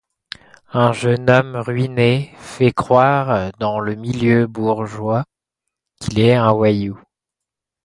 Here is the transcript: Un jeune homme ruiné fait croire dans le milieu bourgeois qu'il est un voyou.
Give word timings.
Un 0.73 0.93
jeune 0.93 1.29
homme 1.29 1.55
ruiné 1.57 2.33
fait 2.39 2.71
croire 2.71 3.51
dans 3.59 3.79
le 3.79 3.93
milieu 3.93 4.47
bourgeois 4.47 5.25
qu'il 5.99 6.19
est 6.21 6.33
un 6.33 6.51
voyou. 6.53 6.99